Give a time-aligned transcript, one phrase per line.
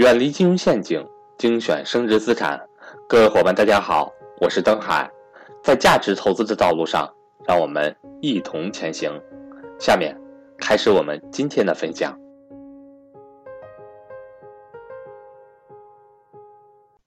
[0.00, 2.58] 远离金融陷阱，精选升值资产。
[3.06, 5.10] 各位伙伴，大家好，我是登海。
[5.62, 7.14] 在价值投资的道路上，
[7.46, 9.12] 让我们一同前行。
[9.78, 10.18] 下面
[10.56, 12.18] 开始我们今天的分享。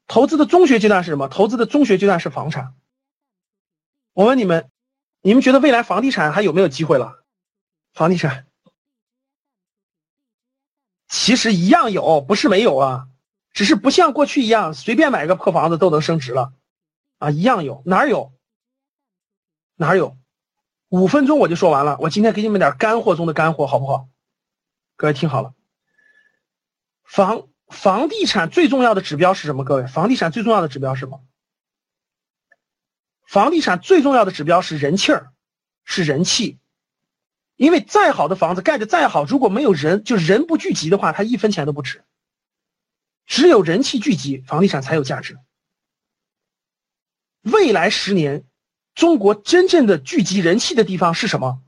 [0.08, 1.28] 投资的中学阶段是什么？
[1.28, 2.76] 投资的中学阶段是房产。
[4.14, 4.70] 我问你们，
[5.24, 7.24] 你们觉得未来房地产还有没有机会了？
[7.96, 8.46] 房地产？
[11.14, 13.08] 其实一样有，不是没有啊，
[13.52, 16.54] 只是不像过去一样随便买个破房子都能升值了，
[17.20, 18.34] 啊，一样有，哪有？
[19.76, 20.18] 哪有？
[20.90, 24.10] 五分钟我就说完了，我今天给你们点干货中的干货，好不好？
[24.96, 25.54] 各位听好了，
[27.04, 29.64] 房房地产最重要的指标是什么？
[29.64, 31.24] 各位，房地产最重要的指标是什么？
[33.28, 35.32] 房地产最重要的指标是人气儿，
[35.86, 36.58] 是人气。
[37.56, 42.04] 因为再好的房子盖的再好，如果没有人，就人不聚集的话，它一分钱都不值。
[43.26, 45.38] 只有人气聚集，房地产才有价值。
[47.42, 48.46] 未来十年，
[48.96, 51.62] 中国真正的聚集人气的地方是什么？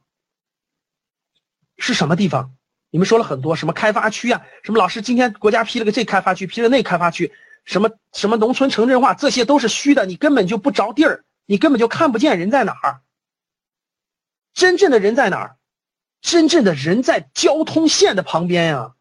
[1.78, 2.56] 是什么地方？
[2.90, 4.42] 你们说了很多，什么开发区啊？
[4.64, 7.34] 什么老师今天国家批了个这开发区，批了那开发区，
[7.66, 13.02] 什么什么农村城镇化，这些都是虚的，你根本就不着地儿，你根本就看不见人在哪儿。
[14.54, 15.58] 真正的人在哪儿？
[16.22, 18.96] 真正的人在交通线的旁边呀。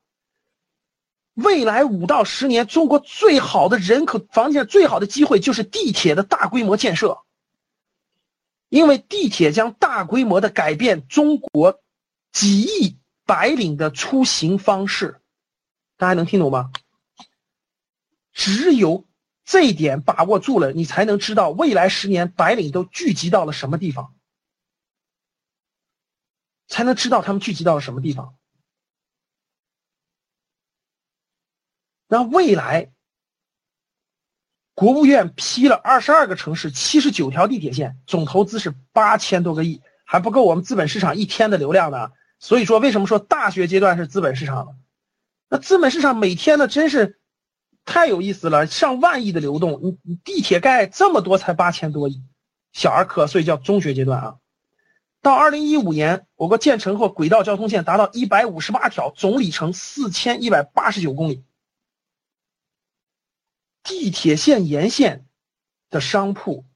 [1.34, 7.19] 未来五到十年，中国最好的人口房地产最好的机会就是地铁的大规模建设，
[8.69, 11.81] 因为地铁将大规模的改变中国
[12.31, 15.20] 几亿白领的出行方式。
[15.97, 16.70] 大家能听懂吗？
[18.33, 19.05] 只有
[19.45, 24.15] 这一点把握住了，你才能知道未来十年白领都聚集到了什么地方。
[26.75, 28.34] 才能知道他们聚集到了什么地方。
[32.08, 32.91] 那未来，
[34.75, 42.11] 国务院批了二十二个城市七十九条地铁线，总投资是八千多个亿，还不够我们资本市场一天的流量呢。
[42.40, 44.77] 所以说，为什么说大学阶段是资本市场？
[45.48, 47.20] 那资本市场每天呢，真是
[47.84, 49.80] 太有意思了，上万亿的流动。
[49.80, 52.20] 你你地铁盖这么多才八千多亿，
[52.73, 54.39] 小儿科，所以叫中学阶段啊。
[55.24, 61.42] 到二零一五年，我国建成后轨道交通线达到一百五十八条，总里程四千一百八十九公里。
[63.83, 65.27] 地铁线沿线
[65.89, 66.67] 的商铺，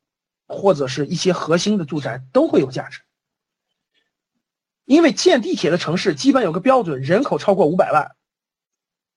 [0.46, 3.02] 或者是一些核心的住宅都会有价值，
[4.86, 8.16] 因为建地铁的城市基本有个标准，人口超过五百万。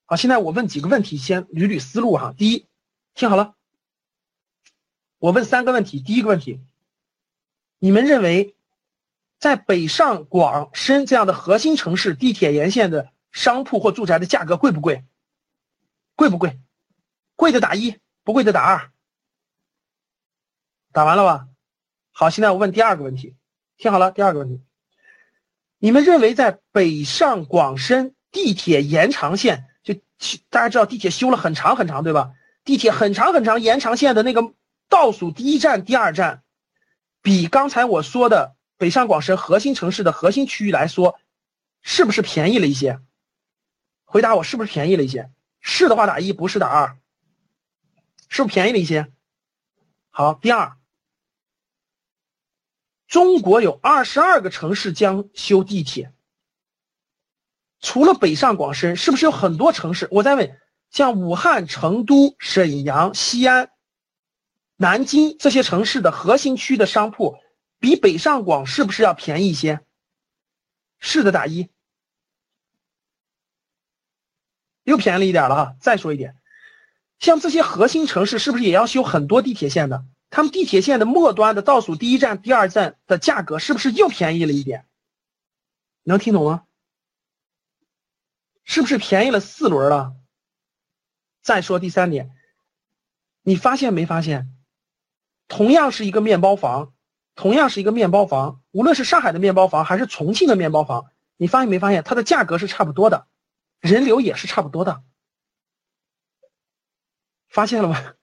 [0.08, 2.34] 好，现在我问几个问题，先捋捋思路哈。
[2.38, 2.68] 第一，
[3.14, 3.56] 听好了，
[5.20, 6.02] 我问三个问题。
[6.02, 6.60] 第一个问题，
[7.80, 8.58] 你们认为？
[9.42, 15.04] 在北上广深这样的核心城市，地铁沿线的商铺或住宅的价格贵不贵？
[16.16, 16.60] 贵不贵？
[17.36, 18.92] 贵的打一，不贵的打二。
[20.92, 21.48] 打完了吧？
[22.12, 23.36] 好，现在我问第二个问题，
[23.78, 24.62] 听好了，第二个问题，
[25.80, 29.96] 你们认为在北上广深地铁延长线，就
[30.52, 32.34] 大家知道地铁修了很长很长，对吧？
[32.64, 34.54] 地铁很长很长延长线的那个
[34.88, 36.44] 倒数第一站、第二站，
[37.24, 38.56] 比刚才我说的。
[38.82, 41.20] 北上广深核心城市的核心区域来说，
[41.84, 43.00] 是不是便宜了一些？
[44.06, 45.30] 回答我，是不是便宜了一些？
[45.60, 46.98] 是的话打一，不是打二。
[48.28, 49.12] 是不是便宜了一些？
[50.10, 50.78] 好，第二，
[53.08, 56.12] 中国有二十二个城市将修地铁，
[57.82, 60.08] 除了北上广深，是不是有很多城市？
[60.10, 60.60] 我在问，
[60.90, 63.70] 像武汉、成都、沈阳、西安、
[64.76, 67.38] 南京这些城市的核心区的商铺。
[67.82, 69.82] 比北上广是不是要便宜一些？
[71.00, 71.68] 是的，打一。
[74.84, 75.76] 又便宜了一点了哈。
[75.82, 76.38] 再说一点，
[77.18, 80.06] 像这些核心城市是不是也要修很多地铁线的？
[80.30, 84.86] 他们地铁线的末端的倒数第一站、第二站的价格是不是又便宜了一点？
[86.04, 86.68] 能听懂吗？
[88.64, 90.16] 是不是便宜了四轮了？
[91.42, 92.32] 再说第三点，
[93.42, 94.56] 你发现没发现？
[95.48, 96.94] 同样是一个面包房。
[97.36, 103.26] 同样是一个面包房，无论是上海的面包房还是重庆的面包房，你发现没发现它的价格是差不多的，
[103.80, 105.02] 人流也是差不多的，
[107.48, 108.14] 发现了吗？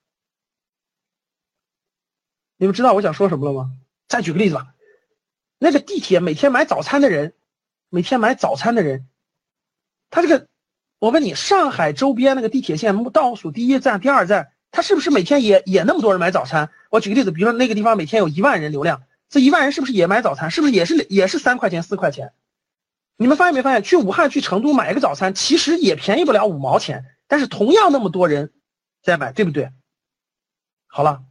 [2.58, 3.72] 你们知道我想说什么了吗？
[4.08, 4.74] 再举个例子吧，
[5.58, 7.34] 那个地铁每天买早餐的人，
[7.88, 9.08] 每天买早餐的人，
[10.10, 10.48] 他这个，
[10.98, 14.52] 我问你，上海周边那个地铁线倒数第一站、第二站。
[14.70, 16.70] 他是不是每天也也那么多人买早餐？
[16.90, 20.50] 我举个例子，比如说那个地方每天有一万人流量，这一万人是不是也买早餐？
[20.50, 22.32] 是不是也是也是三块钱四块钱？
[23.16, 23.82] 你们发现没发现？
[23.82, 28.52] 去武汉去成都买一个早餐，其实也便宜不了五毛钱，但是同样那么多人
[29.02, 29.72] 在买，对不对？
[30.86, 31.24] 好了，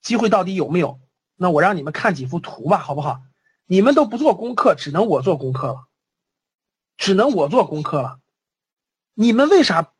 [0.00, 1.00] 机会到底有没有？
[1.36, 3.22] 那我让你们看几幅图吧，好不好？
[3.66, 5.86] 你们都不做功课，只能我做功课了，
[6.96, 8.18] 只能我做功课了。
[9.14, 9.92] 你们为啥？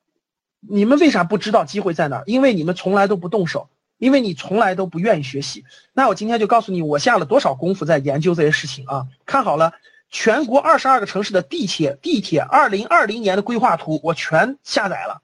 [0.68, 2.24] 你们为啥不知道机会在哪儿？
[2.26, 3.68] 因为你们从来都不动手，
[3.98, 5.64] 因为你从来都不愿意学习。
[5.92, 9.08] 那我今天就告诉你，我下了多少功夫在研究这些事情啊！
[9.26, 9.72] 看好了，
[10.08, 15.22] 全国二十二个城市的地铁地铁二零二零年的规划图，我全下载了，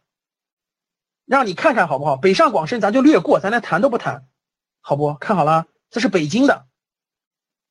[1.25, 2.17] 让你看看好不好？
[2.17, 4.25] 北上广深咱就略过，咱连谈都不谈，
[4.81, 5.15] 好不？
[5.15, 6.67] 看好了，这是北京的，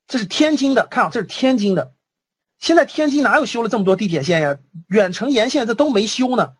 [0.07, 1.91] 这是天津的，看好，这是天津的。
[2.59, 4.57] 现在天津哪有修了这么多地铁线呀？
[4.87, 6.53] 远程沿线这都没修呢。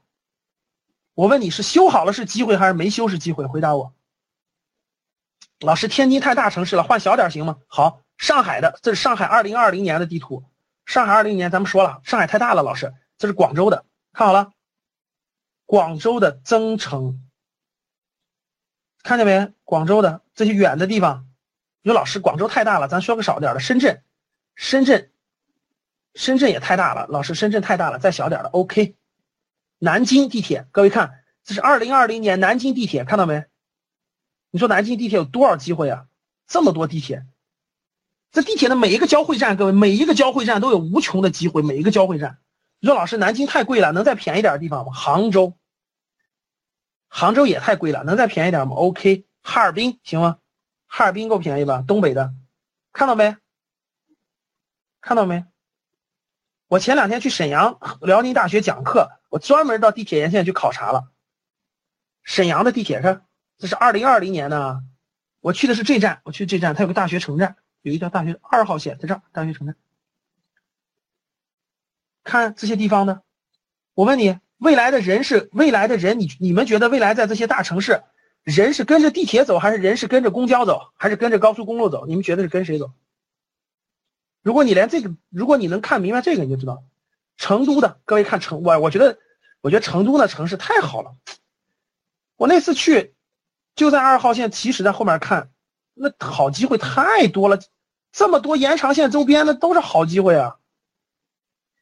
[1.17, 3.47] 我问你是修好了是机会还是没修是机会？
[3.47, 3.91] 回答我。
[5.61, 7.57] 老师，天津太大城市了，换小点行吗？
[7.65, 10.43] 好，上海的，这是上海二零二零年的地图。
[10.85, 12.61] 上海二零年咱们说了，上海太大了。
[12.61, 13.83] 老师，这是广州的，
[14.13, 14.51] 看好了，
[15.65, 17.27] 广州的增城，
[19.01, 19.51] 看见没？
[19.63, 21.25] 广州的这些远的地方，
[21.81, 23.59] 你说老师，广州太大了，咱说个少点的。
[23.59, 24.03] 深圳，
[24.53, 25.09] 深圳，
[26.13, 27.07] 深圳也太大了。
[27.07, 28.49] 老师，深圳太大了，再小点的。
[28.49, 28.95] OK。
[29.79, 33.45] 南京地铁，各位看，这是二零二零年南京地铁，看到没？
[34.49, 36.07] 你说南京地铁有多少机会啊？
[36.47, 37.25] 这么多地铁，
[38.31, 42.39] 这地铁的每一个交汇站，各位每一个交汇站都有无穷的机会，每一个交汇站。
[42.79, 44.93] 你说老师，南京太贵了，能再便宜点的地方吗？
[44.93, 45.57] 杭州，
[47.07, 50.39] 杭州也太贵了，能再便宜点吗？OK，哈尔滨行吗？
[50.85, 51.83] 哈尔滨够便宜吧？
[51.85, 52.33] 东北的，
[52.93, 53.35] 看到没？
[55.01, 55.45] 看到没？
[56.67, 61.11] 我前两天去沈阳辽宁大学讲课，我专门到地铁沿线去考察了。
[62.23, 63.25] 沈阳的地铁看，
[63.57, 64.83] 这是二零二零年的，
[65.39, 69.75] 我去的是这站，我去这站，它有个大学城站，有一条大学二号线在这儿，大学城站。
[72.23, 73.21] 看这些地方呢，
[73.93, 78.03] 我问你，未来的人是未来的人，你你们觉得未来在这些大城市，
[78.43, 82.05] 人是跟着地铁走，还是人是跟着公交走，还是跟着高速公路走？
[82.05, 82.91] 你们觉得是跟谁走？
[84.41, 86.83] 如果你连这个，如果你能看明白这个，你就知道，
[87.37, 89.17] 成都的各位看成我，我觉得，
[89.61, 91.15] 我觉得成都的城市太好了。
[92.35, 93.15] 我那次去，
[93.75, 95.51] 就在二号线，其实在后面看，
[95.93, 97.59] 那好机会太多了，
[98.11, 100.57] 这么多延长线周边的都是好机会啊。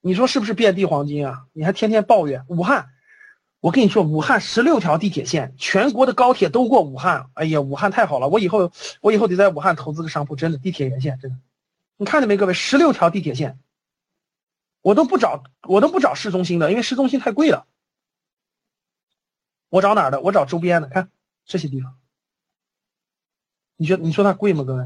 [0.02, 1.46] 你说是不是遍地黄金啊？
[1.52, 2.90] 你还天天抱怨武汉，
[3.60, 7.28] 我跟你说，武汉十六条地铁线，全国的高铁都过武汉。
[7.34, 11.38] 哎呀，武汉太好了，我以后我以后得在武汉投资个商铺，真的地铁沿线真的。
[11.98, 13.58] 你看见没，各位，十六条地铁线，
[14.86, 17.66] 我都不找，我都不找市中心的，因为市中心太贵了。
[19.70, 20.22] 我找哪儿的？
[20.22, 21.10] 我找周边的，看
[21.44, 21.98] 这些地方。
[23.78, 24.84] 你觉得你说它贵吗，各位？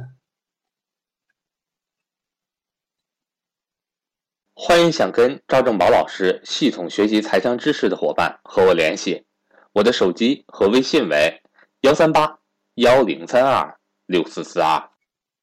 [4.54, 9.25] 欢迎想跟赵正宝老师系统学习财商知识的伙伴和我联系，
[9.74, 11.42] 我的手机和微信为
[11.81, 12.40] 幺三八
[12.75, 14.90] 幺零三二六四四二。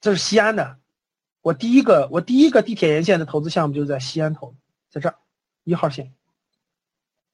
[0.00, 0.78] 这是西安的。
[1.46, 4.56] 我第一个，我第一个地铁沿线的投资项目就是在西安投，
[4.90, 5.14] 在这儿，
[5.62, 6.12] 一号线，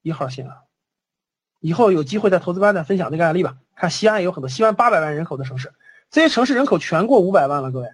[0.03, 0.64] 一号线啊，
[1.61, 3.56] 以后有机会在投资班再分享这个案例吧。
[3.75, 5.73] 看西安有很多，西安八百万人口的城市，
[6.11, 7.88] 这些城市人口全过五百万了，各位。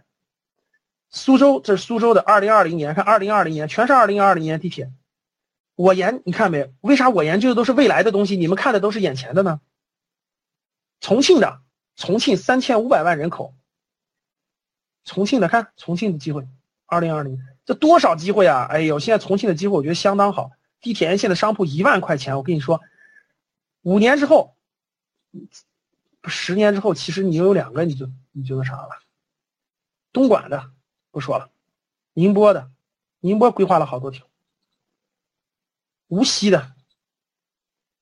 [1.09, 4.91] 苏州，这是苏州的二零二零年，看二零二零年全是二零二零年地铁。
[5.77, 6.75] 我研，你看没？
[6.81, 9.61] 为啥我研究的都是未来的东西，你们看的都是眼前的呢？
[10.99, 11.61] 重庆的，
[11.95, 13.55] 重庆三千五百万人口。
[15.09, 16.47] 重庆的看重庆的机会，
[16.85, 18.67] 二零二零这多少机会啊！
[18.71, 20.51] 哎呦，现在重庆的机会我觉得相当好。
[20.81, 22.81] 地铁沿线的商铺一万块钱，我跟你说，
[23.83, 24.55] 五年之后，
[26.25, 28.91] 十年之后，其实你又有两个，你就你就那啥了。
[30.13, 30.71] 东莞的
[31.11, 31.51] 不说了，
[32.13, 32.71] 宁波的，
[33.21, 34.27] 宁波规划了好多条。
[36.07, 36.75] 无锡的，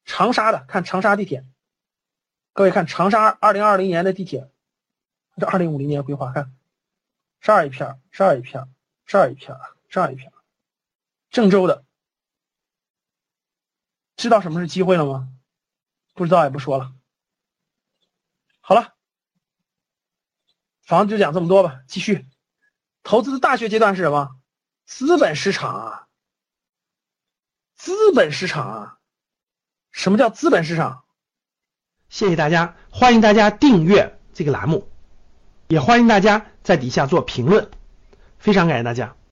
[0.05, 1.45] 长沙的看长沙地铁，
[2.53, 4.51] 各位看长沙二零二零年的地铁，
[5.39, 6.53] 这二零五零年规划看。
[7.41, 8.69] 这儿一片，这儿一片，
[9.07, 9.57] 这儿一片，
[9.89, 10.33] 这儿一片。
[11.31, 11.85] 郑州的，
[14.17, 15.29] 知道什么是机会了吗？
[16.15, 16.93] 不知道也不说了。
[18.61, 18.95] 好了，
[20.83, 21.83] 房子就讲这么多吧。
[21.87, 22.27] 继续，
[23.03, 24.41] 投资的大学阶段是什么？
[24.87, 26.09] 资本市场啊，
[27.75, 28.99] 资本市场啊。
[29.91, 31.05] 什么叫资本市场？
[32.09, 34.91] 谢谢大家，欢迎大家订阅这个栏目。
[35.69, 37.71] 也欢迎大家在底下做评论，
[38.39, 39.15] 非常感谢大家。